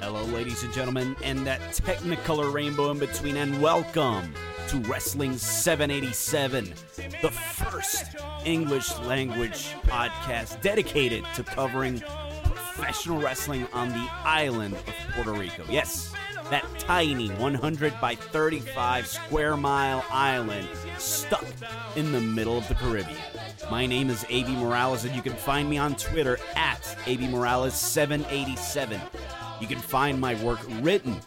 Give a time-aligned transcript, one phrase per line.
[0.00, 4.34] Hello, ladies and gentlemen, and that technicolor rainbow in between, and welcome
[4.68, 6.74] to Wrestling 787,
[7.22, 8.04] the first
[8.44, 12.02] English language podcast dedicated to covering
[12.44, 15.64] professional wrestling on the island of Puerto Rico.
[15.70, 16.12] Yes,
[16.50, 20.68] that tiny 100 by 35 square mile island
[20.98, 21.44] stuck
[21.96, 23.18] in the middle of the Caribbean.
[23.70, 29.00] My name is AB Morales, and you can find me on Twitter at AB Morales787.
[29.60, 31.20] You can find my work written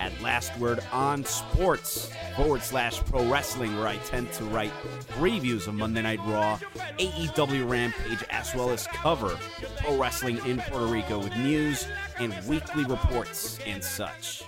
[0.00, 4.72] at Last Word on Sports forward slash pro wrestling, where I tend to write
[5.18, 6.58] reviews of Monday Night Raw,
[6.98, 9.36] AEW Rampage, as well as cover
[9.78, 11.86] pro wrestling in Puerto Rico with news
[12.18, 14.42] and weekly reports and such.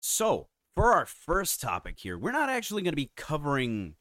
[0.00, 3.94] So, for our first topic here, we're not actually going to be covering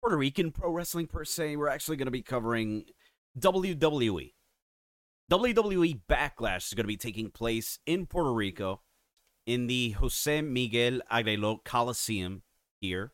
[0.00, 1.56] Puerto Rican pro wrestling per se.
[1.56, 2.84] We're actually going to be covering
[3.38, 4.32] WWE.
[5.30, 8.80] WWE Backlash is going to be taking place in Puerto Rico
[9.46, 12.42] in the Jose Miguel Agrelot Coliseum
[12.80, 13.12] here,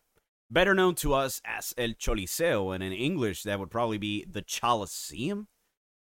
[0.50, 4.42] better known to us as El Choliseo, and in English that would probably be the
[4.42, 5.48] Coliseum.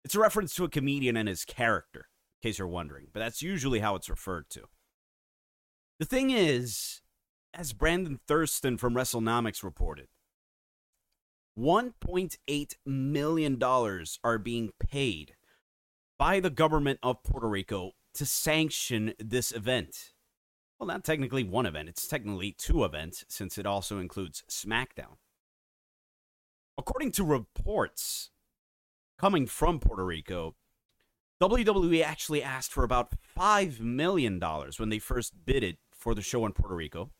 [0.05, 2.07] It's a reference to a comedian and his character,
[2.41, 4.63] in case you're wondering, but that's usually how it's referred to.
[5.99, 7.01] The thing is,
[7.53, 10.07] as Brandon Thurston from WrestleNomics reported,
[11.59, 13.61] $1.8 million
[14.23, 15.33] are being paid
[16.17, 20.13] by the government of Puerto Rico to sanction this event.
[20.79, 25.17] Well, not technically one event, it's technically two events since it also includes SmackDown.
[26.77, 28.29] According to reports
[29.17, 30.55] coming from Puerto Rico,
[31.41, 34.39] WWE actually asked for about $5 million
[34.77, 37.11] when they first bid it for the show in Puerto Rico.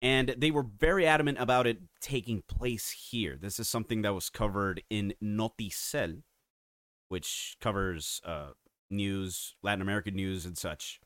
[0.00, 3.38] And they were very adamant about it taking place here.
[3.40, 6.22] This is something that was covered in Noticel,
[7.12, 8.52] which covers uh,
[8.90, 10.98] news, Latin American news, and such.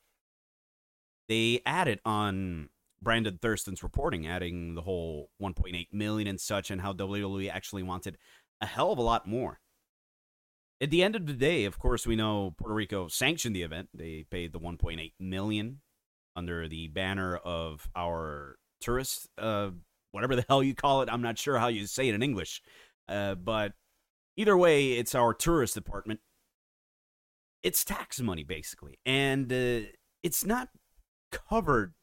[1.29, 2.69] They added on
[3.03, 8.19] Brandon Thurston's reporting, adding the whole 1.8 million and such, and how WWE actually wanted
[8.61, 9.59] a hell of a lot more.
[10.81, 13.89] At the end of the day, of course, we know Puerto Rico sanctioned the event.
[13.93, 15.81] They paid the 1.8 million
[16.37, 19.71] under the banner of our tourist, uh,
[20.13, 21.09] whatever the hell you call it.
[21.11, 22.63] I'm not sure how you say it in English,
[23.09, 23.73] uh, but
[24.37, 26.21] either way, it's our tourist department.
[27.63, 29.89] It's tax money basically, and uh,
[30.23, 30.69] it's not
[31.33, 31.95] covered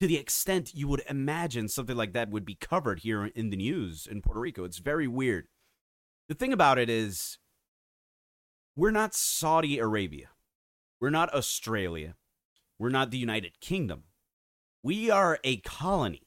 [0.00, 3.56] to the extent you would imagine something like that would be covered here in the
[3.56, 4.64] news in Puerto Rico.
[4.64, 5.46] It's very weird.
[6.28, 7.38] The thing about it is,
[8.74, 10.30] we're not Saudi Arabia,
[11.00, 12.16] we're not Australia,
[12.78, 14.04] we're not the United Kingdom.
[14.82, 16.26] We are a colony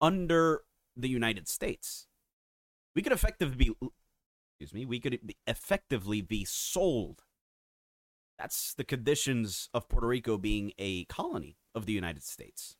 [0.00, 0.62] under
[0.96, 2.06] the United States.
[2.94, 3.88] We could effectively be,
[4.58, 7.22] excuse me, we could effectively be sold.
[8.38, 12.76] That's the conditions of Puerto Rico being a colony of the United States.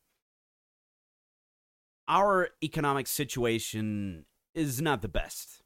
[2.09, 4.25] Our economic situation
[4.55, 5.63] is not the best.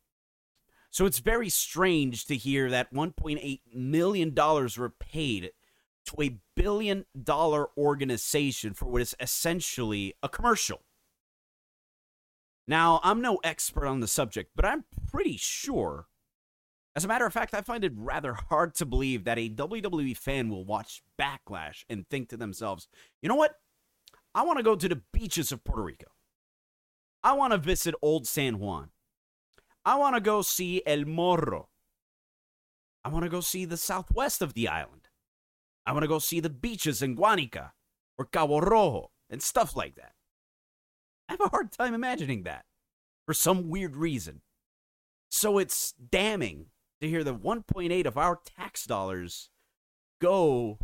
[0.90, 5.52] So it's very strange to hear that $1.8 million were paid
[6.06, 10.82] to a billion dollar organization for what is essentially a commercial.
[12.70, 16.06] Now, I'm no expert on the subject, but I'm pretty sure.
[16.94, 20.16] As a matter of fact, I find it rather hard to believe that a WWE
[20.16, 22.86] fan will watch Backlash and think to themselves,
[23.22, 23.56] you know what?
[24.36, 26.06] I want to go to the beaches of Puerto Rico.
[27.24, 28.90] I want to visit Old San Juan.
[29.84, 31.70] I want to go see El Morro.
[33.04, 35.08] I want to go see the southwest of the island.
[35.84, 37.72] I want to go see the beaches in Guanica
[38.16, 40.12] or Cabo Rojo and stuff like that.
[41.30, 42.64] I have a hard time imagining that
[43.24, 44.40] for some weird reason.
[45.30, 46.66] So it's damning
[47.00, 49.48] to hear that 1.8 of our tax dollars
[50.20, 50.80] go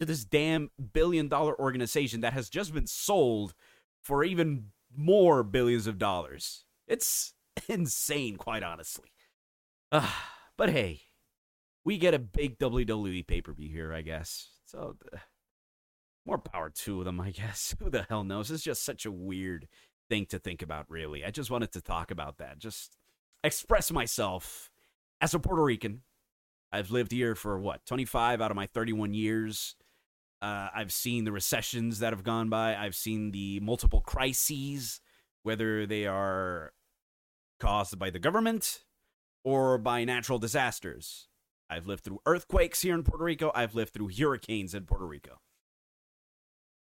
[0.00, 3.52] to this damn billion dollar organization that has just been sold
[4.02, 6.64] for even more billions of dollars.
[6.88, 7.34] It's
[7.68, 9.10] insane, quite honestly.
[9.92, 10.10] Uh,
[10.56, 11.02] but hey,
[11.84, 14.48] we get a big WWE pay per view here, I guess.
[14.64, 15.18] So, uh,
[16.26, 17.74] more power to them, I guess.
[17.80, 18.50] Who the hell knows?
[18.50, 19.68] It's just such a weird
[20.08, 21.24] thing to think about, really.
[21.24, 22.58] I just wanted to talk about that.
[22.58, 22.96] Just
[23.44, 24.70] express myself
[25.20, 26.02] as a Puerto Rican.
[26.72, 29.76] I've lived here for what, 25 out of my 31 years.
[30.42, 32.76] Uh, I've seen the recessions that have gone by.
[32.76, 35.00] I've seen the multiple crises,
[35.42, 36.72] whether they are
[37.58, 38.84] caused by the government
[39.44, 41.28] or by natural disasters.
[41.70, 43.50] I've lived through earthquakes here in Puerto Rico.
[43.54, 45.38] I've lived through hurricanes in Puerto Rico.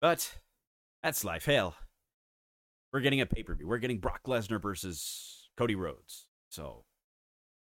[0.03, 0.37] But
[1.01, 1.45] that's life.
[1.45, 1.75] Hell,
[2.91, 3.69] we're getting a pay per view.
[3.69, 6.27] We're getting Brock Lesnar versus Cody Rhodes.
[6.49, 6.83] So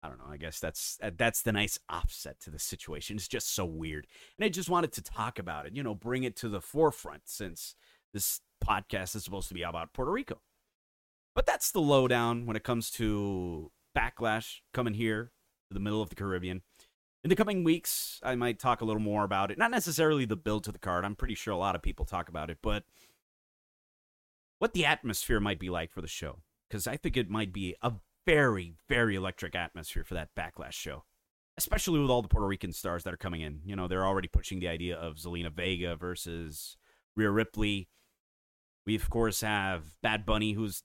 [0.00, 0.32] I don't know.
[0.32, 3.17] I guess that's that's the nice offset to the situation.
[3.17, 4.06] It's just so weird,
[4.38, 5.75] and I just wanted to talk about it.
[5.75, 7.75] You know, bring it to the forefront since
[8.15, 10.41] this podcast is supposed to be about Puerto Rico.
[11.35, 15.32] But that's the lowdown when it comes to backlash coming here
[15.69, 16.62] to the middle of the Caribbean.
[17.22, 19.58] In the coming weeks, I might talk a little more about it.
[19.58, 21.05] Not necessarily the build to the card.
[21.05, 22.84] I'm pretty sure a lot of people talk about it, but
[24.58, 26.38] what the atmosphere might be like for the show.
[26.69, 27.93] Because I think it might be a
[28.25, 31.05] very, very electric atmosphere for that backlash show,
[31.58, 33.61] especially with all the Puerto Rican stars that are coming in.
[33.64, 36.76] You know, they're already pushing the idea of Zelina Vega versus
[37.17, 37.88] Rhea Ripley.
[38.87, 40.84] We, of course, have Bad Bunny, who's.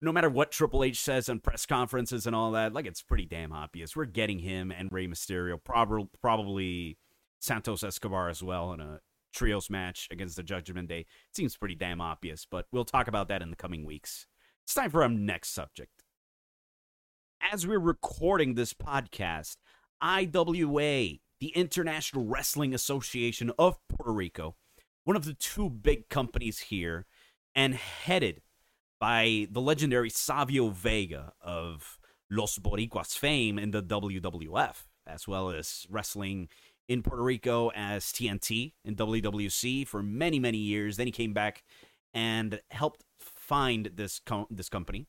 [0.00, 3.26] No matter what Triple H says on press conferences and all that, like it's pretty
[3.26, 3.96] damn obvious.
[3.96, 6.98] We're getting him and Rey Mysterio, prob- probably
[7.40, 9.00] Santos Escobar as well in a
[9.32, 11.00] trios match against the Judgment Day.
[11.00, 11.06] It
[11.36, 14.26] seems pretty damn obvious, but we'll talk about that in the coming weeks.
[14.64, 16.04] It's time for our next subject.
[17.52, 19.56] As we're recording this podcast,
[20.00, 24.56] IWA, the International Wrestling Association of Puerto Rico,
[25.04, 27.06] one of the two big companies here,
[27.54, 28.42] and headed
[29.00, 31.98] by the legendary Savio Vega of
[32.30, 36.48] Los Boricuas fame in the WWF, as well as wrestling
[36.88, 40.96] in Puerto Rico as TNT in WWC for many, many years.
[40.96, 41.62] Then he came back
[42.14, 45.06] and helped find this com- this company,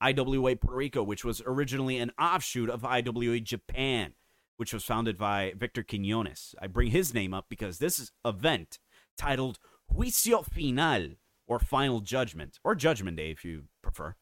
[0.00, 4.12] IWA Puerto Rico, which was originally an offshoot of IWA Japan,
[4.56, 6.54] which was founded by Victor Quinones.
[6.60, 8.78] I bring his name up because this event
[9.16, 9.58] titled
[9.92, 11.16] Juicio Final,
[11.48, 14.14] or Final Judgment, or Judgment Day if you prefer,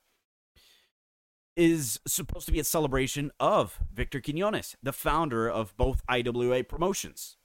[1.56, 7.37] is supposed to be a celebration of Victor Quinones, the founder of both IWA promotions.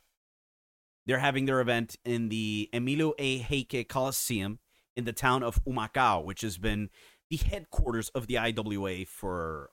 [1.06, 3.40] They're having their event in the Emilio A.
[3.40, 4.60] Huyke Coliseum
[4.96, 6.90] in the town of Humacao, which has been
[7.30, 9.72] the headquarters of the IWA for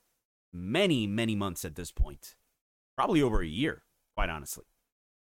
[0.52, 2.36] many, many months at this point.
[2.96, 3.82] Probably over a year,
[4.14, 4.64] quite honestly.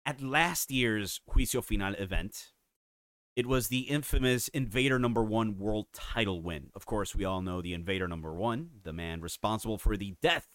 [0.07, 2.53] At last year's Juicio Final event,
[3.38, 6.71] it was the infamous Invader number one world title win.
[6.75, 10.49] Of course, we all know the Invader number one, the man responsible for the death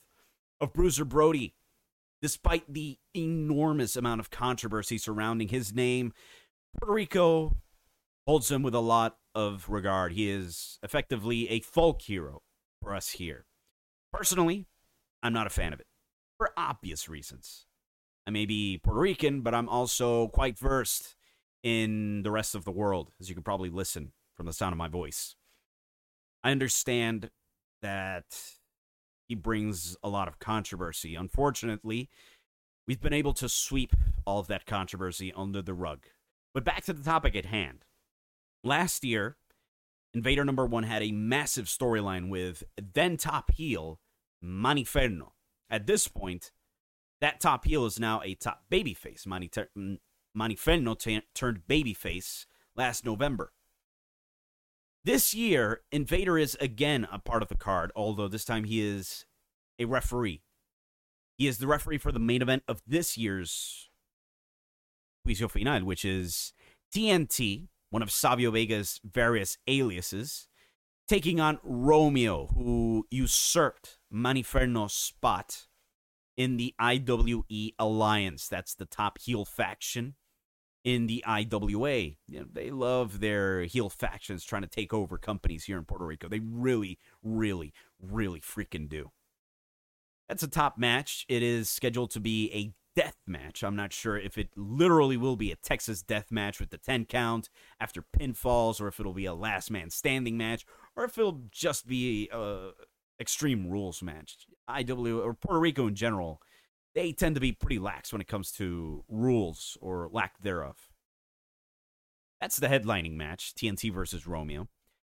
[0.59, 1.55] of Bruiser Brody.
[2.21, 6.11] Despite the enormous amount of controversy surrounding his name,
[6.77, 7.55] Puerto Rico
[8.27, 10.11] holds him with a lot of regard.
[10.11, 12.41] He is effectively a folk hero
[12.81, 13.45] for us here.
[14.11, 14.65] Personally,
[15.21, 15.87] I'm not a fan of it
[16.37, 17.65] for obvious reasons.
[18.27, 21.15] I may be Puerto Rican, but I'm also quite versed
[21.63, 24.77] in the rest of the world, as you can probably listen from the sound of
[24.77, 25.35] my voice.
[26.43, 27.31] I understand
[27.81, 28.25] that
[29.27, 31.15] he brings a lot of controversy.
[31.15, 32.09] Unfortunately,
[32.87, 33.93] we've been able to sweep
[34.25, 36.05] all of that controversy under the rug.
[36.53, 37.85] But back to the topic at hand.
[38.63, 39.37] Last year,
[40.13, 43.99] Invader number one had a massive storyline with then top heel
[44.41, 45.33] Manny Ferno.
[45.69, 46.51] At this point,
[47.19, 49.25] that top heel is now a top babyface.
[49.25, 49.49] Manny,
[50.57, 53.51] Ferno t- turned babyface last November.
[55.05, 59.25] This year, Invader is again a part of the card, although this time he is
[59.77, 60.41] a referee.
[61.37, 63.89] He is the referee for the main event of this year's
[65.27, 66.53] Juicio Final, which is
[66.95, 70.47] TNT, one of Savio Vega's various aliases,
[71.07, 75.67] taking on Romeo, who usurped Maniferno's spot
[76.37, 78.47] in the IWE Alliance.
[78.47, 80.15] That's the top heel faction
[80.83, 81.97] in the IWA.
[82.27, 86.05] You know, they love their heel factions trying to take over companies here in Puerto
[86.05, 86.27] Rico.
[86.27, 89.11] They really, really, really freaking do.
[90.27, 91.25] That's a top match.
[91.29, 93.63] It is scheduled to be a death match.
[93.63, 97.05] I'm not sure if it literally will be a Texas death match with the 10
[97.05, 97.49] count
[97.79, 101.87] after pinfalls, or if it'll be a last man standing match, or if it'll just
[101.87, 102.71] be a
[103.19, 104.47] extreme rules match.
[104.69, 106.41] IW or Puerto Rico in general,
[106.95, 110.89] they tend to be pretty lax when it comes to rules or lack thereof.
[112.39, 114.67] That's the headlining match, TNT versus Romeo.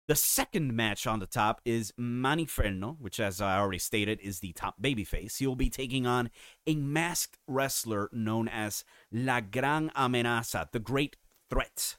[0.08, 4.54] The second match on the top is Maniferno, which, as I already stated, is the
[4.54, 5.38] top babyface.
[5.38, 6.30] He'll be taking on
[6.66, 11.18] a masked wrestler known as La Gran Amenaza, the Great
[11.50, 11.98] Threat.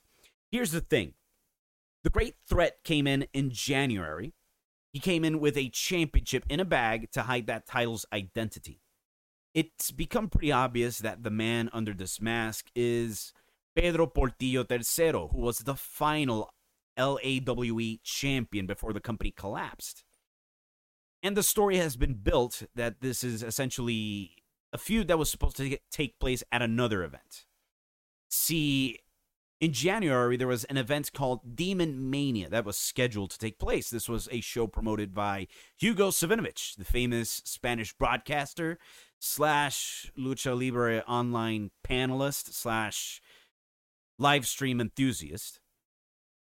[0.51, 1.13] Here's the thing
[2.03, 4.33] the Great Threat came in in January.
[4.95, 8.81] He came in with a championship in a bag to hide that title's identity.
[9.59, 13.33] It's become pretty obvious that the man under this mask is
[13.75, 16.55] Pedro Portillo III, who was the final
[16.97, 20.05] LAWE champion before the company collapsed.
[21.25, 24.37] And the story has been built that this is essentially
[24.73, 27.45] a feud that was supposed to take place at another event.
[28.31, 29.01] See,
[29.61, 33.91] in January, there was an event called Demon Mania that was scheduled to take place.
[33.91, 38.79] This was a show promoted by Hugo Savinovich, the famous Spanish broadcaster
[39.19, 43.21] slash lucha libre online panelist slash
[44.19, 45.61] live stream enthusiast.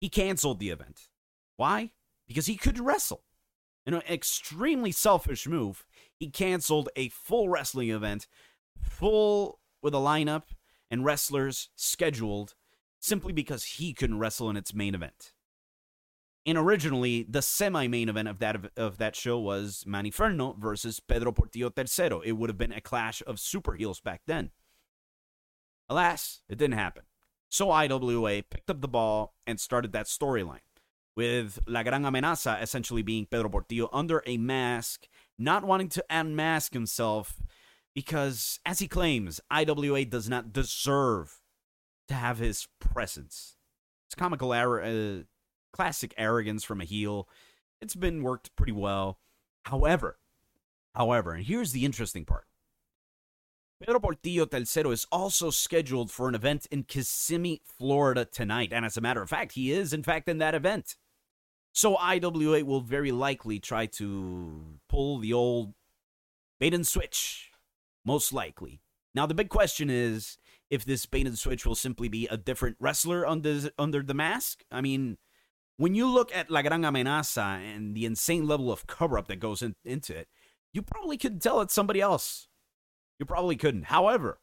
[0.00, 1.08] He canceled the event.
[1.56, 1.92] Why?
[2.26, 3.24] Because he couldn't wrestle.
[3.86, 5.84] In an extremely selfish move,
[6.18, 8.26] he canceled a full wrestling event,
[8.80, 10.44] full with a lineup
[10.90, 12.54] and wrestlers scheduled
[13.00, 15.32] simply because he couldn't wrestle in its main event.
[16.46, 21.68] And originally, the semi-main event of that of that show was Maniferno versus Pedro Portillo
[21.68, 22.22] Tercero.
[22.24, 24.50] It would have been a clash of super heels back then.
[25.88, 27.02] Alas, it didn't happen.
[27.50, 30.60] So IWA picked up the ball and started that storyline,
[31.16, 36.72] with La Gran Amenaza essentially being Pedro Portillo under a mask, not wanting to unmask
[36.72, 37.42] himself
[37.94, 41.40] because, as he claims, IWA does not deserve
[42.08, 43.56] to have his presence.
[44.06, 45.24] It's comical error, uh,
[45.72, 47.28] classic arrogance from a heel.
[47.80, 49.18] It's been worked pretty well.
[49.64, 50.18] However,
[50.94, 52.46] however, and here's the interesting part.
[53.80, 58.74] Pedro Portillo Tercero is also scheduled for an event in Kissimmee, Florida tonight.
[58.74, 60.96] And as a matter of fact, he is, in fact, in that event.
[61.72, 65.72] So IWA will very likely try to pull the old
[66.58, 67.52] bait and switch,
[68.04, 68.82] most likely.
[69.14, 70.36] Now, the big question is
[70.68, 74.62] if this bait and switch will simply be a different wrestler under, under the mask.
[74.70, 75.16] I mean,
[75.80, 79.40] when you look at La Gran Amenaza and the insane level of cover up that
[79.40, 80.28] goes in, into it,
[80.74, 82.48] you probably couldn't tell it's somebody else.
[83.18, 83.84] You probably couldn't.
[83.84, 84.40] However,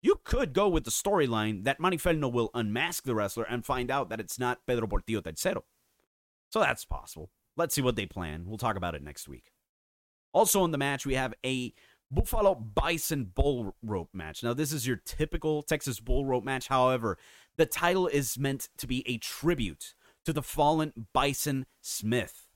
[0.00, 4.08] you could go with the storyline that Maniferno will unmask the wrestler and find out
[4.08, 5.64] that it's not Pedro Portillo Tercero.
[6.48, 7.28] So that's possible.
[7.58, 8.44] Let's see what they plan.
[8.46, 9.52] We'll talk about it next week.
[10.32, 11.74] Also in the match, we have a
[12.10, 14.42] Buffalo Bison Bull Rope match.
[14.42, 16.68] Now, this is your typical Texas Bull Rope match.
[16.68, 17.18] However,
[17.58, 22.46] the title is meant to be a tribute to the fallen Bison Smith.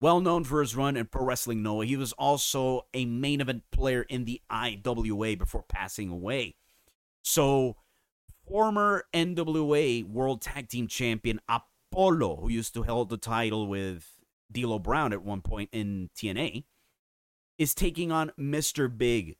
[0.00, 3.62] Well known for his run in Pro Wrestling Noah, he was also a main event
[3.70, 6.56] player in the IWA before passing away.
[7.22, 7.76] So,
[8.46, 14.06] former NWA World Tag Team Champion Apollo, who used to hold the title with
[14.52, 16.64] D'Lo Brown at one point in TNA,
[17.58, 18.94] is taking on Mr.
[18.94, 19.36] Big,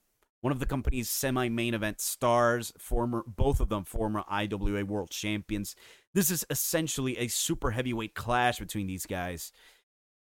[0.47, 5.75] one of the company's semi-main event stars, former both of them former IWA World Champions.
[6.15, 9.51] This is essentially a super heavyweight clash between these guys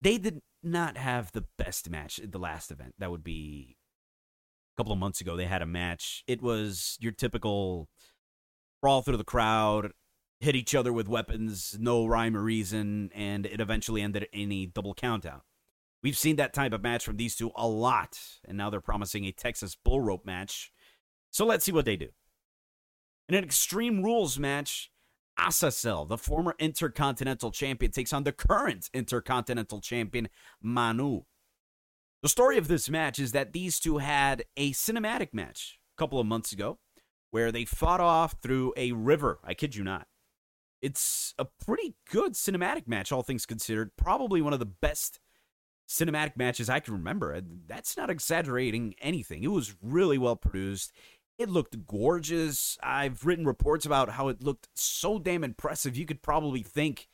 [0.01, 2.95] they did not have the best match at the last event.
[2.99, 3.77] That would be
[4.75, 5.35] a couple of months ago.
[5.35, 6.23] They had a match.
[6.27, 7.87] It was your typical
[8.81, 9.91] brawl through the crowd,
[10.39, 14.65] hit each other with weapons, no rhyme or reason, and it eventually ended in a
[14.67, 15.41] double countout.
[16.03, 19.25] We've seen that type of match from these two a lot, and now they're promising
[19.25, 20.71] a Texas bull rope match.
[21.31, 22.09] So let's see what they do.
[23.29, 24.91] In an Extreme Rules match,
[25.37, 30.29] Azazel, the former Intercontinental Champion, takes on the current Intercontinental Champion,
[30.61, 31.23] Manu.
[32.23, 36.19] The story of this match is that these two had a cinematic match a couple
[36.19, 36.79] of months ago
[37.31, 39.39] where they fought off through a river.
[39.43, 40.07] I kid you not.
[40.81, 43.91] It's a pretty good cinematic match, all things considered.
[43.97, 45.19] Probably one of the best
[45.87, 47.41] cinematic matches I can remember.
[47.67, 49.43] That's not exaggerating anything.
[49.43, 50.91] It was really well produced.
[51.37, 52.77] It looked gorgeous.
[52.81, 55.95] I've written reports about how it looked so damn impressive.
[55.95, 57.07] You could probably think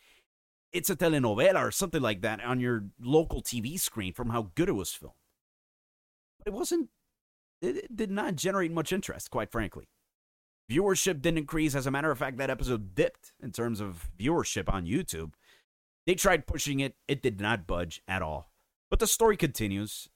[0.71, 4.69] it's a telenovela or something like that on your local TV screen from how good
[4.69, 5.15] it was filmed.
[6.39, 6.89] But it wasn't,
[7.61, 9.89] it did not generate much interest, quite frankly.
[10.71, 11.75] Viewership didn't increase.
[11.75, 15.33] As a matter of fact, that episode dipped in terms of viewership on YouTube.
[16.07, 18.52] They tried pushing it, it did not budge at all.
[18.93, 20.07] But the story continues.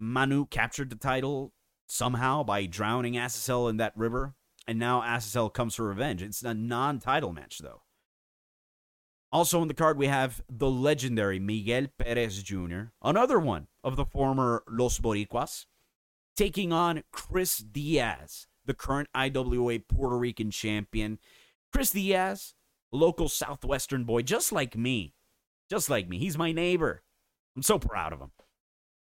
[0.00, 1.52] Manu captured the title
[1.86, 4.34] somehow by drowning Azazel in that river,
[4.66, 6.20] and now Azazel comes for revenge.
[6.20, 7.82] It's a non title match, though.
[9.30, 14.04] Also on the card, we have the legendary Miguel Perez Jr., another one of the
[14.04, 15.66] former Los Boricuas,
[16.34, 21.20] taking on Chris Diaz, the current IWA Puerto Rican champion.
[21.72, 22.54] Chris Diaz,
[22.90, 25.14] local Southwestern boy, just like me.
[25.70, 26.18] Just like me.
[26.18, 27.04] He's my neighbor.
[27.56, 28.30] I'm so proud of him.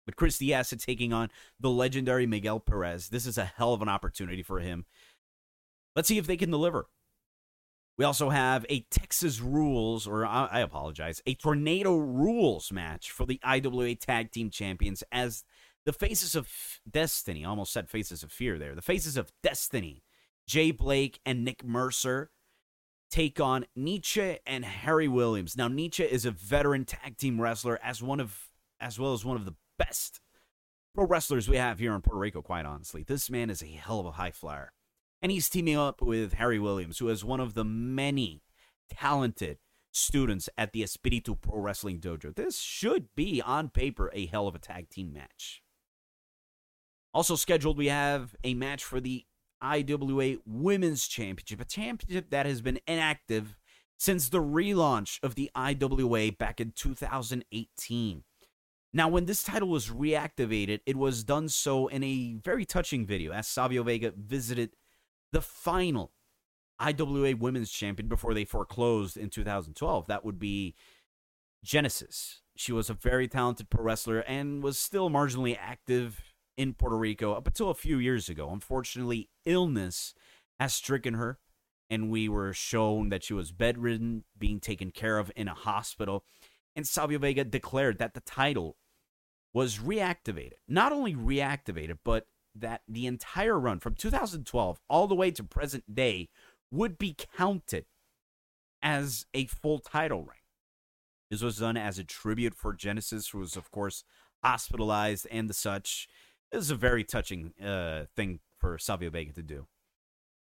[0.06, 3.10] But Chris Diaz taking on the legendary Miguel Perez.
[3.10, 4.86] This is a hell of an opportunity for him.
[5.96, 6.88] Let's see if they can deliver.
[7.98, 13.40] We also have a Texas Rules, or I apologize, a Tornado Rules match for the
[13.44, 15.44] IWA Tag Team Champions as
[15.86, 16.50] the Faces of
[16.90, 20.04] Destiny, almost said Faces of Fear there, the Faces of Destiny,
[20.48, 22.32] Jay Blake and Nick Mercer
[23.14, 25.56] take on Nietzsche and Harry Williams.
[25.56, 28.50] Now, Nietzsche is a veteran tag team wrestler as one of
[28.82, 30.20] as well as one of the best
[30.96, 33.04] pro wrestlers we have here in Puerto Rico, quite honestly.
[33.04, 34.74] This man is a hell of a high flyer.
[35.22, 38.42] And he's teaming up with Harry Williams, who is one of the many
[38.90, 39.60] talented
[39.92, 42.36] students at the Espiritu Pro Wrestling Dojo.
[42.36, 45.62] This should be, on paper, a hell of a tag team match.
[47.14, 49.26] Also scheduled, we have a match for the
[49.64, 53.58] IWA Women's Championship, a championship that has been inactive
[53.98, 58.24] since the relaunch of the IWA back in 2018.
[58.96, 63.32] Now, when this title was reactivated, it was done so in a very touching video
[63.32, 64.76] as Savio Vega visited
[65.32, 66.12] the final
[66.80, 70.08] IWA Women's Champion before they foreclosed in 2012.
[70.08, 70.76] That would be
[71.64, 72.42] Genesis.
[72.56, 77.34] She was a very talented pro wrestler and was still marginally active in Puerto Rico
[77.34, 78.50] up until a few years ago.
[78.52, 80.14] Unfortunately, illness
[80.60, 81.40] has stricken her,
[81.90, 86.24] and we were shown that she was bedridden, being taken care of in a hospital.
[86.76, 88.78] And Savio Vega declared that the title
[89.54, 90.54] was reactivated.
[90.68, 95.94] Not only reactivated, but that the entire run from 2012 all the way to present
[95.94, 96.30] day
[96.72, 97.86] would be counted
[98.82, 100.38] as a full title reign.
[101.30, 104.04] This was done as a tribute for Genesis, who was, of course,
[104.44, 106.08] hospitalized and the such.
[106.54, 109.66] This is a very touching uh, thing for Savio Vega to do.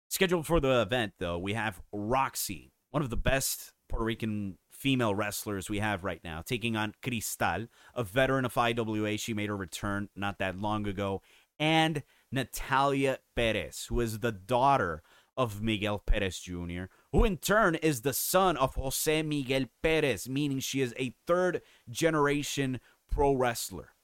[0.10, 5.16] Scheduled for the event, though, we have Roxy, one of the best Puerto Rican female
[5.16, 9.18] wrestlers we have right now, taking on Cristal, a veteran of IWA.
[9.18, 11.22] She made her return not that long ago.
[11.58, 15.02] And Natalia Perez, who is the daughter
[15.38, 20.60] of Miguel Perez Jr., who in turn is the son of Jose Miguel Perez, meaning
[20.60, 23.95] she is a third generation pro wrestler.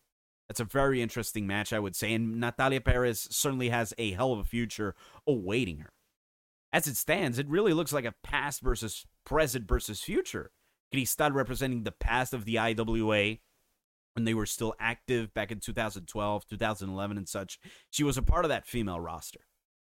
[0.51, 2.13] That's a very interesting match, I would say.
[2.13, 5.93] And Natalia Perez certainly has a hell of a future awaiting her.
[6.73, 10.51] As it stands, it really looks like a past versus present versus future.
[10.91, 13.37] Cristal representing the past of the IWA
[14.13, 17.57] when they were still active back in 2012, 2011, and such.
[17.89, 19.47] She was a part of that female roster.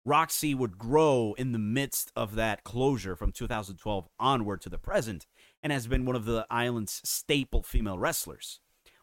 [0.06, 5.26] Roxy would grow in the midst of that closure from 2012 onward to the present
[5.62, 8.58] and has been one of the island's staple female wrestlers,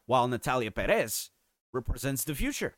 [0.07, 1.29] while Natalia Perez
[1.73, 2.75] represents the future.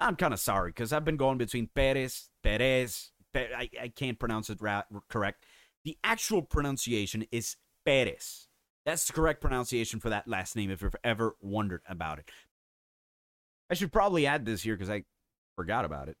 [0.00, 4.18] I'm kind of sorry because I've been going between Perez, Perez, Perez I, I can't
[4.18, 5.44] pronounce it ra- correct.
[5.84, 8.48] The actual pronunciation is Perez.
[8.84, 12.30] That's the correct pronunciation for that last name if you've ever wondered about it.
[13.70, 15.04] I should probably add this here because I
[15.54, 16.16] forgot about it.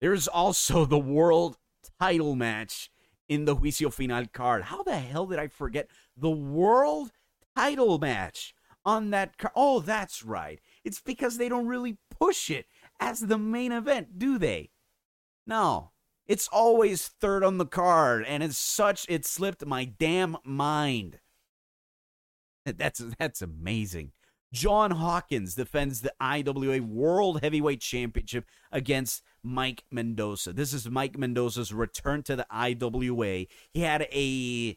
[0.00, 1.56] There's also the world
[2.00, 2.90] title match
[3.28, 4.64] in the Juicio Final card.
[4.64, 7.12] How the hell did I forget the world
[7.56, 8.54] title match?
[8.86, 9.52] On that car.
[9.54, 10.60] Oh, that's right.
[10.84, 12.66] It's because they don't really push it
[13.00, 14.70] as the main event, do they?
[15.46, 15.90] No.
[16.26, 21.20] It's always third on the card, and as such, it slipped my damn mind.
[22.64, 24.10] That's that's amazing.
[24.52, 30.52] John Hawkins defends the IWA World Heavyweight Championship against Mike Mendoza.
[30.52, 33.46] This is Mike Mendoza's return to the IWA.
[33.70, 34.76] He had a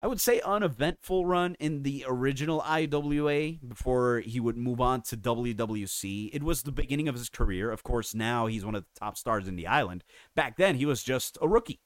[0.00, 5.16] I would say uneventful run in the original IWA before he would move on to
[5.16, 6.30] WWC.
[6.32, 7.72] It was the beginning of his career.
[7.72, 10.04] Of course, now he's one of the top stars in the island.
[10.36, 11.80] Back then, he was just a rookie.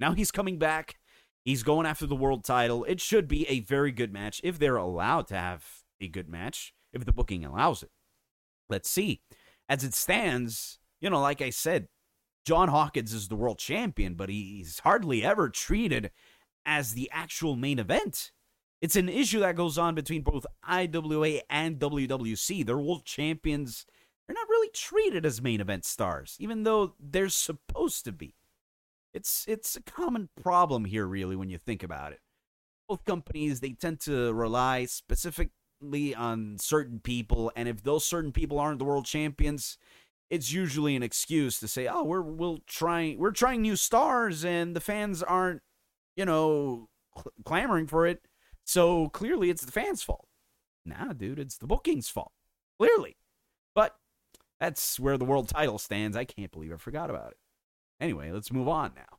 [0.00, 0.96] Now he's coming back.
[1.44, 2.84] He's going after the world title.
[2.84, 5.66] It should be a very good match if they're allowed to have
[6.00, 7.90] a good match, if the booking allows it.
[8.70, 9.20] Let's see.
[9.68, 11.88] As it stands, you know, like I said,
[12.46, 16.10] John Hawkins is the world champion, but he's hardly ever treated
[16.64, 18.32] as the actual main event.
[18.80, 22.66] It's an issue that goes on between both IWA and WWC.
[22.66, 23.86] They're world champions.
[24.26, 28.34] They're not really treated as main event stars, even though they're supposed to be.
[29.14, 32.20] It's it's a common problem here, really, when you think about it.
[32.88, 38.58] Both companies they tend to rely specifically on certain people, and if those certain people
[38.58, 39.78] aren't the world champions,
[40.30, 44.74] it's usually an excuse to say, "Oh, we're we'll try we're trying new stars, and
[44.74, 45.62] the fans aren't,
[46.16, 48.26] you know, cl- clamoring for it."
[48.64, 50.28] So clearly, it's the fans' fault.
[50.84, 52.32] Nah, dude, it's the booking's fault.
[52.78, 53.16] Clearly,
[53.74, 53.96] but
[54.60, 56.16] that's where the world title stands.
[56.16, 57.38] I can't believe I forgot about it.
[58.00, 59.18] Anyway, let's move on now.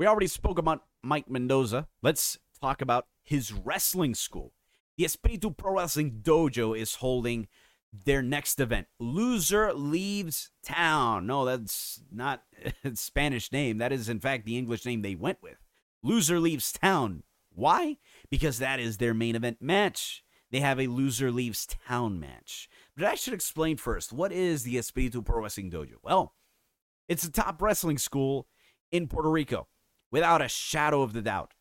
[0.00, 1.86] We already spoke about Mike Mendoza.
[2.00, 4.54] Let's talk about his wrestling school.
[4.96, 7.48] The Espiritu Pro Wrestling Dojo is holding
[7.92, 8.86] their next event.
[8.98, 11.26] Loser leaves town.
[11.26, 12.44] No, that's not
[12.82, 13.76] a Spanish name.
[13.76, 15.58] That is, in fact, the English name they went with.
[16.02, 17.22] Loser leaves town.
[17.54, 17.98] Why?
[18.30, 20.24] Because that is their main event match.
[20.50, 22.70] They have a loser leaves town match.
[22.96, 25.96] But I should explain first what is the Espiritu Pro Wrestling Dojo?
[26.02, 26.36] Well,
[27.06, 28.46] it's a top wrestling school
[28.90, 29.68] in Puerto Rico
[30.10, 31.52] without a shadow of the doubt.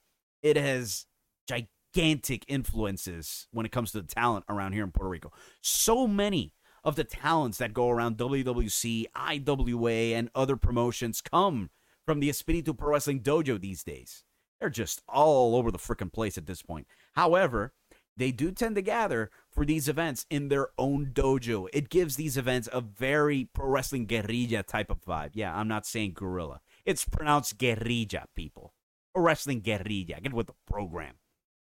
[0.41, 1.05] It has
[1.47, 5.31] gigantic influences when it comes to the talent around here in Puerto Rico.
[5.61, 11.69] So many of the talents that go around WWC, IWA, and other promotions come
[12.05, 14.23] from the Espiritu Pro Wrestling Dojo these days.
[14.59, 16.87] They're just all over the freaking place at this point.
[17.13, 17.73] However,
[18.17, 21.69] they do tend to gather for these events in their own dojo.
[21.71, 25.31] It gives these events a very pro wrestling guerrilla type of vibe.
[25.33, 26.59] Yeah, I'm not saying guerrilla.
[26.85, 28.73] It's pronounced guerrilla, people.
[29.15, 30.21] Wrestling guerrilla.
[30.21, 31.15] Get with the program.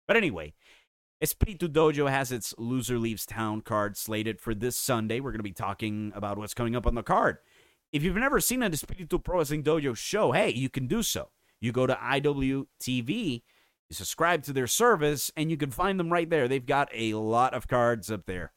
[0.07, 0.54] But anyway,
[1.22, 5.20] Espiritu Dojo has its Loser Leaves Town card slated for this Sunday.
[5.20, 7.38] We're going to be talking about what's coming up on the card.
[7.92, 11.31] If you've never seen an Espiritu Pro Wrestling Dojo show, hey, you can do so.
[11.61, 13.42] You go to IWTV
[13.88, 16.46] you subscribe to their service, and you can find them right there.
[16.46, 18.52] They've got a lot of cards up there.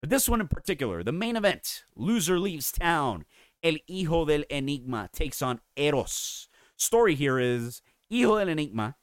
[0.00, 3.24] But this one in particular, the main event loser leaves town.
[3.62, 6.48] El Hijo del Enigma takes on Eros.
[6.76, 8.96] Story here is Hijo del Enigma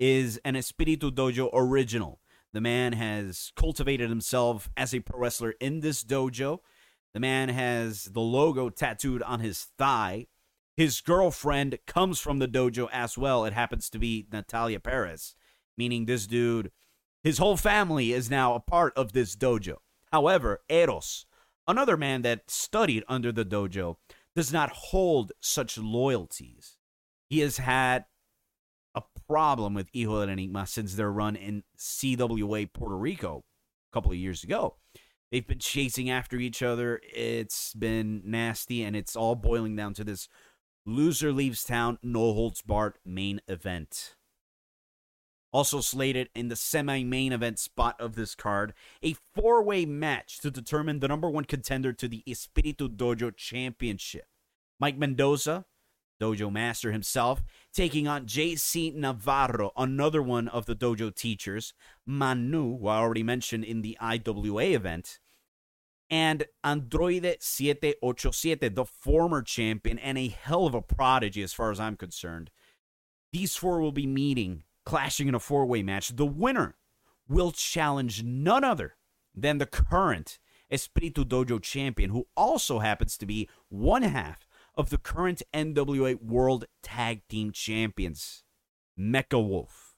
[0.00, 2.20] is an Espiritu Dojo original.
[2.52, 6.58] The man has cultivated himself as a pro wrestler in this dojo.
[7.14, 10.26] The man has the logo tattooed on his thigh.
[10.76, 13.44] His girlfriend comes from the dojo as well.
[13.44, 15.34] It happens to be Natalia Perez,
[15.78, 16.72] meaning this dude,
[17.22, 19.76] his whole family is now a part of this dojo.
[20.10, 21.24] However, Eros,
[21.66, 23.96] another man that studied under the dojo,
[24.34, 26.76] does not hold such loyalties.
[27.28, 28.04] He has had
[28.94, 33.44] a problem with Hijo del Enigma since their run in CWA Puerto Rico
[33.90, 34.76] a couple of years ago.
[35.30, 37.00] They've been chasing after each other.
[37.14, 40.28] It's been nasty, and it's all boiling down to this
[40.84, 44.16] Loser leaves town, no holds barred main event.
[45.52, 50.38] Also slated in the semi main event spot of this card, a four way match
[50.40, 54.26] to determine the number one contender to the Espiritu Dojo Championship.
[54.80, 55.66] Mike Mendoza,
[56.20, 61.74] Dojo Master himself, taking on JC Navarro, another one of the Dojo teachers.
[62.06, 65.18] Manu, who I already mentioned in the IWA event,
[66.12, 71.80] and Android 787, the former champion and a hell of a prodigy as far as
[71.80, 72.50] I'm concerned.
[73.32, 76.16] These four will be meeting, clashing in a four way match.
[76.16, 76.76] The winner
[77.28, 78.96] will challenge none other
[79.34, 80.38] than the current
[80.70, 86.64] Espiritu Dojo champion, who also happens to be one half of the current NWA World
[86.82, 88.42] Tag Team Champions,
[88.98, 89.94] Mecha Wolf.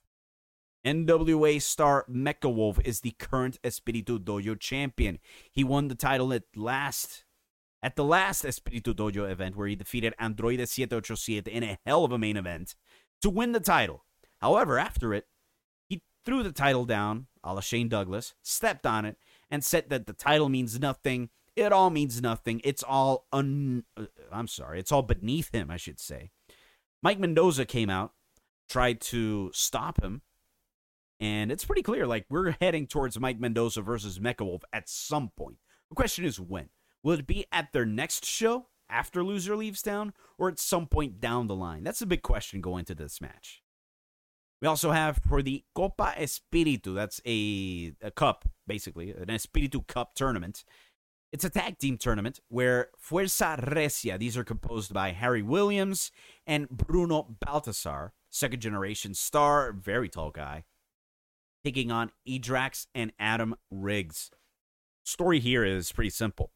[0.85, 5.19] NWA star Mecha Wolf is the current Espiritu Dojo champion.
[5.51, 7.23] He won the title at last
[7.81, 12.11] at the last Espiritu Dojo event where he defeated Android 787 in a hell of
[12.11, 12.75] a main event
[13.21, 14.04] to win the title.
[14.41, 15.27] However, after it,
[15.87, 19.17] he threw the title down, a la Shane Douglas, stepped on it,
[19.49, 21.29] and said that the title means nothing.
[21.55, 22.61] It all means nothing.
[22.63, 23.85] It's all un.
[23.95, 24.79] Uh, I'm sorry.
[24.79, 26.31] It's all beneath him, I should say.
[27.01, 28.13] Mike Mendoza came out,
[28.67, 30.21] tried to stop him,
[31.19, 32.05] and it's pretty clear.
[32.05, 35.57] Like we're heading towards Mike Mendoza versus Mecha Wolf at some point.
[35.89, 36.69] The question is when.
[37.03, 41.19] Will it be at their next show after loser leaves town, or at some point
[41.21, 41.83] down the line?
[41.83, 43.61] That's a big question going into this match.
[44.61, 50.15] We also have for the Copa Espiritu, that's a, a cup, basically, an Espiritu Cup
[50.15, 50.63] tournament.
[51.33, 56.11] It's a tag team tournament where Fuerza Recia, these are composed by Harry Williams
[56.47, 60.63] and Bruno Baltasar, second generation star, very tall guy,
[61.65, 64.31] taking on Edrax and Adam Riggs.
[65.03, 66.51] Story here is pretty simple.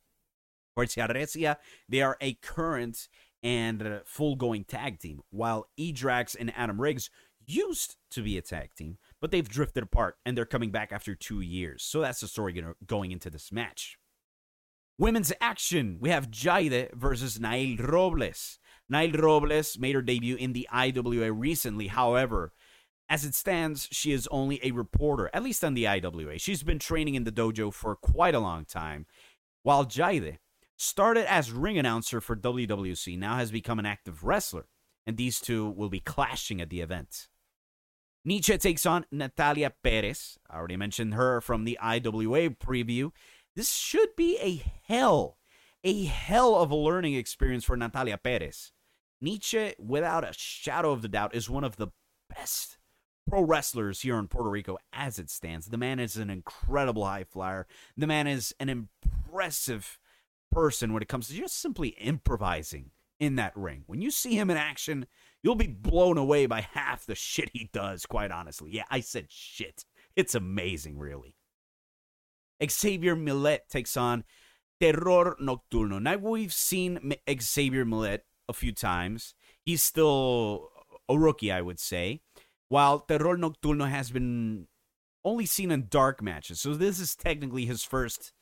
[0.78, 1.58] Fuerza Recia,
[1.90, 3.10] they are a current
[3.44, 7.10] and full going tag team, while Edrax and Adam Riggs
[7.50, 11.16] used to be a tag team, but they've drifted apart and they're coming back after
[11.16, 11.84] two years.
[11.84, 13.98] So that's the story going into this match.
[14.98, 15.98] Women's action.
[16.02, 18.60] We have Jaide versus Nail Robles.
[18.90, 21.88] Nail Robles made her debut in the IWA recently.
[21.88, 22.52] However,
[23.10, 26.38] as it stands, she is only a reporter, at least on the IWA.
[26.38, 29.06] She's been training in the dojo for quite a long time.
[29.64, 30.38] While Jaide
[30.78, 34.66] started as ring announcer for WWC, now has become an active wrestler,
[35.08, 37.30] and these two will be clashing at the event.
[38.26, 40.38] Nietzsche takes on Natalia Perez.
[40.50, 43.12] I already mentioned her from the IWA preview.
[43.56, 45.38] This should be a hell,
[45.84, 48.72] a hell of a learning experience for Natalia Perez.
[49.22, 51.88] Nietzsche, without a shadow of the doubt, is one of the
[52.30, 52.78] best
[53.30, 55.68] pro wrestlers here in Puerto Rico as it stands.
[55.68, 57.68] The man is an incredible high flyer.
[57.96, 60.00] The man is an impressive
[60.52, 63.84] person when it comes to just simply improvising in that ring.
[63.86, 65.06] When you see him in action,
[65.44, 68.72] you'll be blown away by half the shit he does, quite honestly.
[68.72, 69.86] Yeah, I said shit.
[70.16, 71.36] It's amazing, really.
[72.70, 74.24] Xavier Millet takes on
[74.82, 76.02] Terror Nocturno.
[76.02, 79.34] Now, we've seen Xavier Millet a few times.
[79.64, 80.70] He's still
[81.08, 82.22] a rookie, I would say,
[82.68, 84.68] while Terror Nocturno has been
[85.24, 86.60] only seen in dark matches.
[86.62, 88.34] So this is technically his first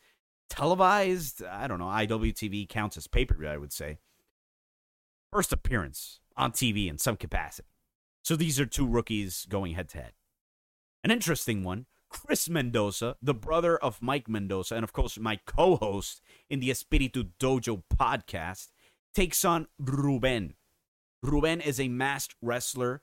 [0.50, 3.98] televised, I don't know, IWTV counts as pay per view, I would say.
[5.32, 7.68] First appearance on TV in some capacity.
[8.24, 10.14] So these are two rookies going head to head.
[11.04, 15.76] An interesting one Chris Mendoza, the brother of Mike Mendoza, and of course my co
[15.76, 18.68] host in the Espiritu Dojo podcast,
[19.14, 20.56] takes on Ruben.
[21.24, 23.02] Ruben is a masked wrestler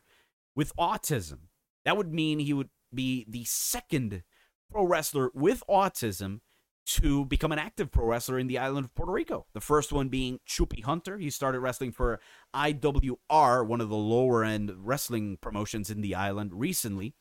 [0.55, 1.49] with autism.
[1.85, 4.23] That would mean he would be the second
[4.71, 6.41] pro wrestler with autism
[6.87, 9.47] to become an active pro wrestler in the island of Puerto Rico.
[9.55, 11.19] The first one being Chupi Hunter.
[11.19, 12.21] He started wrestling for
[12.55, 17.15] IWR, one of the lower end wrestling promotions in the island recently.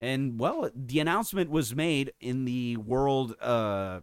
[0.00, 4.00] And well, the announcement was made in the World uh,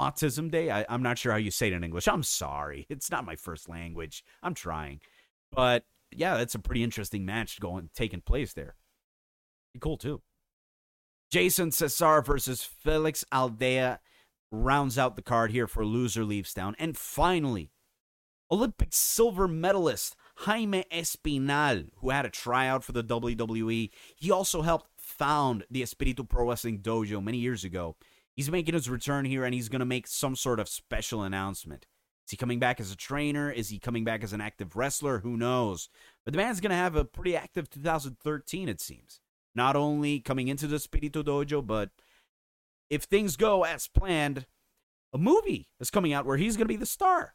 [0.00, 0.70] Autism Day.
[0.70, 2.08] I, I'm not sure how you say it in English.
[2.08, 2.86] I'm sorry.
[2.94, 4.24] It's not my first language.
[4.42, 5.00] I'm trying.
[5.52, 8.76] But yeah, that's a pretty interesting match going taking place there.
[9.80, 10.22] Cool too.
[11.34, 13.98] Jason Cesar versus Felix Aldea
[14.52, 16.76] rounds out the card here for Loser Leaves Town.
[16.78, 17.72] And finally,
[18.52, 23.90] Olympic silver medalist Jaime Espinal, who had a tryout for the WWE.
[24.14, 27.96] He also helped found the Espiritu Pro Wrestling Dojo many years ago.
[28.36, 31.88] He's making his return here and he's going to make some sort of special announcement.
[32.28, 33.50] Is he coming back as a trainer?
[33.50, 35.18] Is he coming back as an active wrestler?
[35.18, 35.88] Who knows?
[36.24, 39.18] But the man's going to have a pretty active 2013, it seems
[39.54, 41.90] not only coming into the Espiritu Dojo, but
[42.90, 44.46] if things go as planned,
[45.12, 47.34] a movie is coming out where he's going to be the star.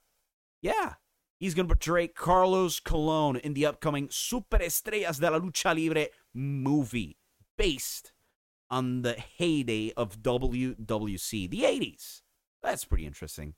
[0.62, 0.96] Yeah,
[1.40, 6.08] he's going to portray Carlos Colon in the upcoming Super Estrellas de la Lucha Libre
[6.34, 7.18] movie
[7.58, 8.12] based
[8.70, 12.22] on the heyday of WWC, the 80s.
[12.62, 13.56] That's pretty interesting.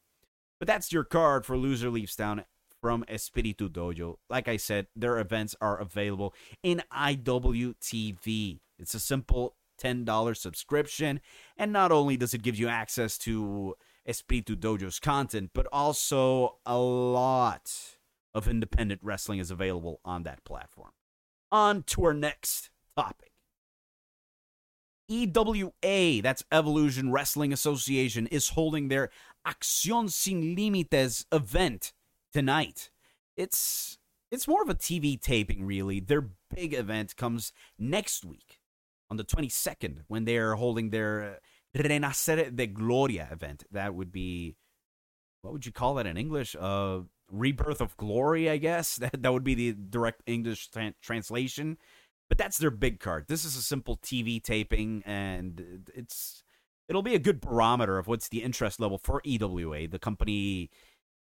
[0.60, 2.45] But that's your card for Loser Leaves Town
[2.82, 4.17] from Espiritu Dojo.
[4.30, 8.60] Like I said, their events are available in IWTV.
[8.80, 11.22] It's a simple $10 subscription.
[11.58, 13.76] And not only does it give you access to
[14.08, 17.72] Espiritu Dojo's content, but also a lot
[18.34, 20.91] of independent wrestling is available on that platform.
[21.52, 23.32] On to our next topic.
[25.10, 29.10] EWA, that's Evolution Wrestling Association, is holding their
[29.46, 31.91] Acción Sin Límites event
[32.32, 32.89] tonight.
[33.38, 33.98] It's
[34.32, 36.00] it's more of a TV taping, really.
[36.00, 38.60] Their big event comes next week
[39.10, 41.39] on the 22nd when they're holding their
[41.76, 43.65] Renacer de Gloria event.
[43.72, 44.56] That would be,
[45.41, 46.56] what would you call that in English?
[46.58, 48.96] Uh, rebirth of glory, I guess.
[49.00, 51.78] That, that would be the direct English tra- translation.
[52.30, 53.26] But that's their big card.
[53.28, 56.44] This is a simple TV taping, and it's
[56.88, 59.89] it'll be a good barometer of what's the interest level for EWA.
[59.89, 60.70] The company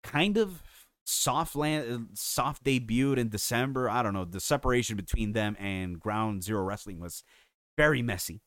[0.04, 0.62] kind of
[1.12, 3.89] soft land uh, soft debuted in December.
[3.89, 4.26] I don't know.
[4.26, 7.24] The separation between them and Ground Zero Wrestling was
[7.78, 8.41] very messy.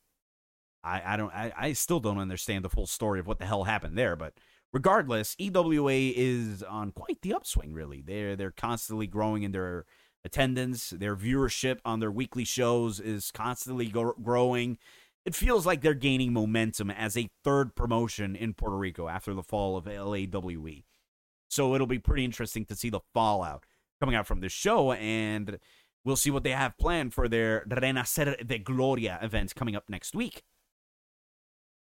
[0.82, 3.64] I, I don't I, I still don't understand the full story of what the hell
[3.64, 4.34] happened there, but
[4.72, 8.02] regardless, EWA is on quite the upswing, really.
[8.02, 9.86] They're they're constantly growing in their
[10.24, 14.78] attendance, their viewership on their weekly shows is constantly growing.
[15.24, 19.42] It feels like they're gaining momentum as a third promotion in Puerto Rico after the
[19.42, 20.84] fall of LAWE.
[21.54, 23.64] So it'll be pretty interesting to see the fallout
[24.00, 25.60] coming out from this show, and
[26.04, 30.16] we'll see what they have planned for their Renacer de Gloria event coming up next
[30.16, 30.42] week.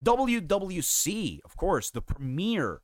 [0.04, 2.82] WWC, of course, the premier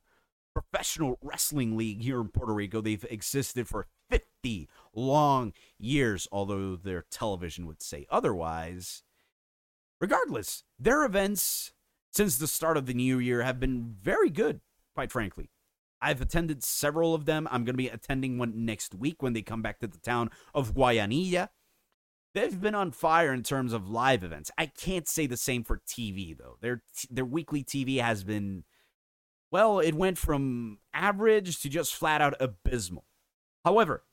[0.51, 2.81] professional wrestling league here in Puerto Rico.
[2.81, 9.03] They've existed for 50 long years, although their television would say otherwise.
[10.01, 11.71] Regardless, their events
[12.11, 14.61] since the start of the new year have been very good,
[14.95, 15.51] quite frankly.
[16.01, 17.47] I've attended several of them.
[17.51, 20.29] I'm going to be attending one next week when they come back to the town
[20.53, 21.49] of Guayanilla.
[22.33, 24.51] They've been on fire in terms of live events.
[24.57, 26.57] I can't say the same for TV though.
[26.61, 28.63] Their their weekly TV has been
[29.51, 33.05] well, it went from average to just flat out abysmal.
[33.65, 34.03] However,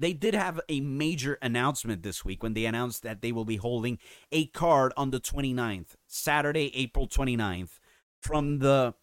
[0.00, 3.56] they did have a major announcement this week when they announced that they will be
[3.56, 3.98] holding
[4.30, 7.78] a card on the 29th, Saturday, April 29th,
[8.20, 8.94] from the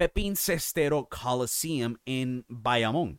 [0.00, 3.18] Pepin Cestero Coliseum in Bayamon.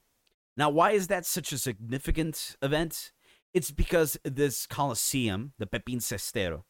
[0.57, 3.11] Now, why is that such a significant event?
[3.53, 6.63] It's because this Coliseum, the Pepin Cestero,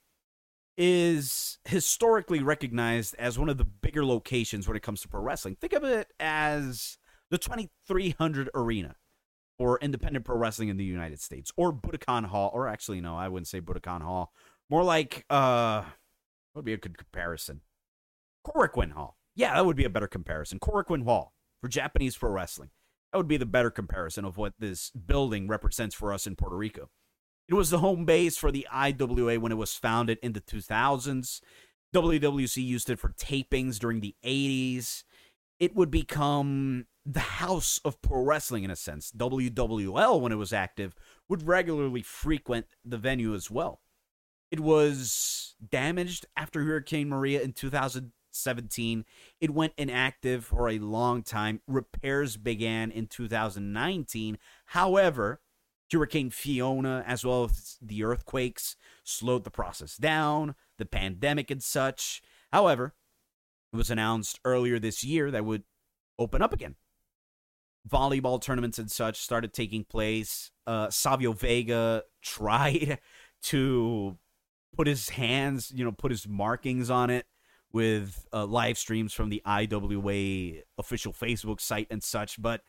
[0.78, 5.56] is historically recognized as one of the bigger locations when it comes to pro wrestling.
[5.56, 6.97] Think of it as
[7.30, 8.97] the 2300 Arena
[9.58, 13.30] for independent pro wrestling in the United States, or Budokan Hall, or actually, no, I
[13.30, 14.34] wouldn't say Budokan Hall.
[14.69, 15.84] More like, uh,
[16.52, 17.62] what would be a good comparison?
[18.45, 19.15] Korakuen Hall.
[19.36, 20.60] Yeah, that would be a better comparison.
[20.60, 22.70] Korakuen Hall for Japanese pro wrestling.
[23.12, 26.56] That would be the better comparison of what this building represents for us in Puerto
[26.56, 26.89] Rico.
[27.48, 31.41] It was the home base for the IWA when it was founded in the 2000s.
[31.94, 35.04] WWC used it for tapings during the 80s.
[35.60, 39.12] It would become the house of pro wrestling in a sense.
[39.12, 40.96] WWL, when it was active,
[41.28, 43.82] would regularly frequent the venue as well.
[44.50, 47.54] It was damaged after Hurricane Maria in
[48.32, 49.06] 2017.
[49.39, 51.62] It went inactive for a long time.
[51.67, 54.38] Repairs began in 2019.
[54.67, 55.41] However,
[55.91, 62.22] Hurricane Fiona, as well as the earthquakes, slowed the process down, the pandemic and such.
[62.52, 62.96] However,
[63.74, 65.63] it was announced earlier this year that would
[66.17, 66.76] open up again.
[67.89, 70.52] Volleyball tournaments and such started taking place.
[70.67, 73.00] Uh, Savio Vega tried
[73.44, 74.17] to
[74.76, 77.26] put his hands, you know, put his markings on it
[77.73, 82.62] with uh, live streams from the IWA official Facebook site and such, but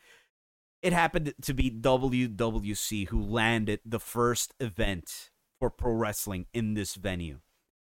[0.82, 6.96] it happened to be WWC who landed the first event for pro wrestling in this
[6.96, 7.38] venue.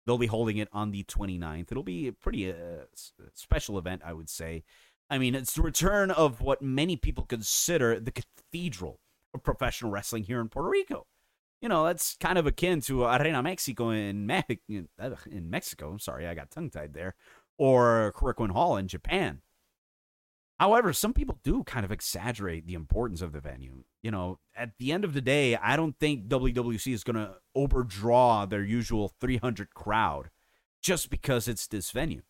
[0.04, 1.70] They'll be holding it on the 29th.
[1.70, 2.87] It'll be a pretty uh,
[3.35, 4.64] special event, I would say.
[5.11, 9.00] I mean, it's the return of what many people consider the cathedral
[9.33, 11.07] of professional wrestling here in Puerto Rico.
[11.61, 15.90] You know, that's kind of akin to Arena Mexico in, Me- in Mexico.
[15.90, 17.14] I'm sorry, I got tongue tied there.
[17.57, 19.40] Or Korakuen Hall in Japan.
[20.61, 23.85] However, some people do kind of exaggerate the importance of the venue.
[24.03, 27.35] You know, at the end of the day, I don't think WWC is going to
[27.55, 30.31] overdraw their usual 300 crowd
[30.83, 32.23] just because it's this venue.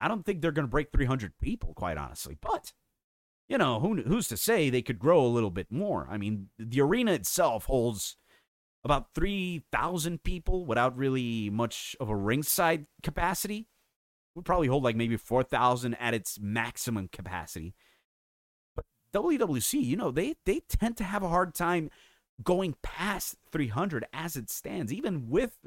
[0.00, 2.36] I don't think they're going to break 300 people, quite honestly.
[2.40, 2.72] But,
[3.48, 6.08] you know, who, who's to say they could grow a little bit more?
[6.10, 8.16] I mean, the arena itself holds
[8.84, 13.68] about 3,000 people without really much of a ringside capacity
[14.34, 17.74] would probably hold like maybe 4,000 at its maximum capacity.
[18.74, 21.90] But WWC, you know, they, they tend to have a hard time
[22.42, 25.66] going past 300 as it stands, even with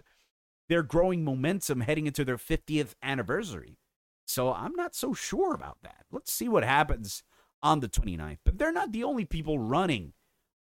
[0.67, 3.77] their growing momentum heading into their 50th anniversary.
[4.25, 6.05] So I'm not so sure about that.
[6.11, 7.23] Let's see what happens
[7.61, 8.39] on the 29th.
[8.43, 10.13] But they're not the only people running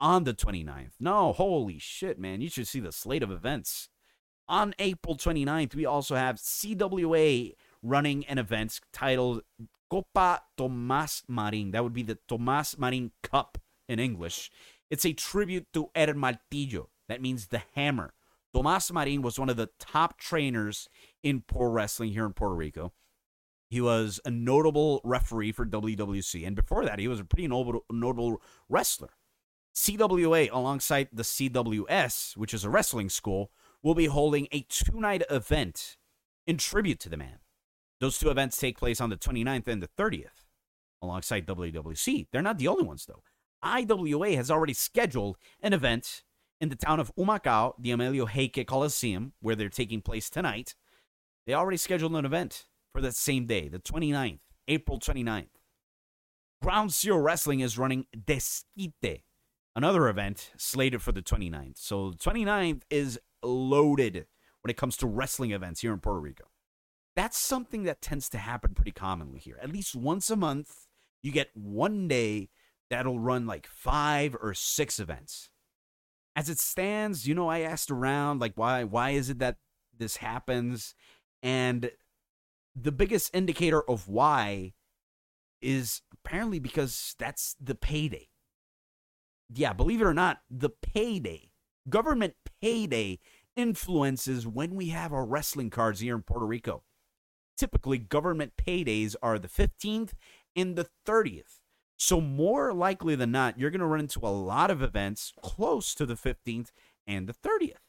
[0.01, 0.92] on the 29th.
[1.01, 2.40] No, holy shit, man.
[2.40, 3.88] You should see the slate of events.
[4.49, 9.42] On April 29th, we also have CWA running an event titled
[9.90, 11.72] Copa Tomas Marin.
[11.72, 14.51] That would be the Tomas Marin Cup in English.
[14.90, 16.88] It's a tribute to El Martillo.
[17.09, 18.14] That means the hammer
[18.55, 20.88] Tomas Marin was one of the top trainers
[21.22, 22.92] in pro wrestling here in Puerto Rico.
[23.70, 27.84] He was a notable referee for WWC, and before that, he was a pretty notable,
[27.92, 29.11] notable wrestler.
[29.74, 33.50] CWA, alongside the CWS, which is a wrestling school,
[33.82, 35.96] will be holding a two night event
[36.46, 37.38] in tribute to the man.
[38.00, 40.46] Those two events take place on the 29th and the 30th,
[41.02, 42.28] alongside WWC.
[42.32, 43.22] They're not the only ones, though.
[43.62, 46.22] IWA has already scheduled an event
[46.60, 50.74] in the town of Humacao, the Emilio Huyke Coliseum, where they're taking place tonight.
[51.46, 55.46] They already scheduled an event for that same day, the 29th, April 29th.
[56.62, 59.22] Ground Zero Wrestling is running Desquite,
[59.78, 61.78] another event slated for the 29th.
[61.78, 64.26] So the 29th is loaded
[64.60, 66.46] when it comes to wrestling events here in Puerto Rico.
[67.14, 69.56] That's something that tends to happen pretty commonly here.
[69.62, 70.88] At least once a month,
[71.22, 72.48] you get one day
[72.90, 75.48] that'll run like five or six events.
[76.34, 79.58] As it stands, you know, I asked around like why why is it that
[79.96, 80.96] this happens?
[81.40, 81.92] And
[82.74, 84.72] the biggest indicator of why
[85.62, 88.28] is apparently because that's the payday.
[89.53, 91.51] Yeah, believe it or not, the payday,
[91.88, 93.18] government payday
[93.57, 96.84] influences when we have our wrestling cards here in Puerto Rico.
[97.57, 100.12] Typically, government paydays are the 15th
[100.55, 101.61] and the 30th.
[101.96, 105.94] So, more likely than not, you're going to run into a lot of events close
[105.96, 106.68] to the 15th
[107.07, 107.80] and the 30th.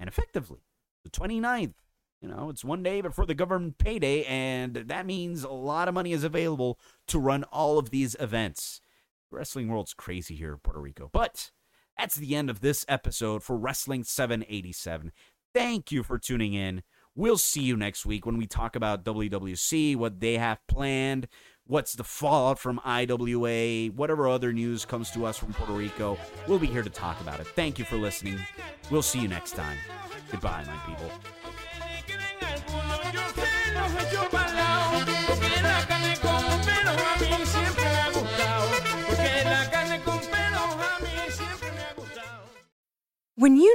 [0.00, 0.64] And effectively,
[1.04, 1.74] the 29th,
[2.20, 5.94] you know, it's one day before the government payday, and that means a lot of
[5.94, 8.80] money is available to run all of these events.
[9.30, 11.10] Wrestling world's crazy here in Puerto Rico.
[11.12, 11.50] But
[11.98, 15.12] that's the end of this episode for Wrestling 787.
[15.52, 16.82] Thank you for tuning in.
[17.16, 21.28] We'll see you next week when we talk about WWC, what they have planned,
[21.64, 26.18] what's the fallout from IWA, whatever other news comes to us from Puerto Rico.
[26.48, 27.46] We'll be here to talk about it.
[27.46, 28.40] Thank you for listening.
[28.90, 29.78] We'll see you next time.
[30.32, 31.10] Goodbye, my people.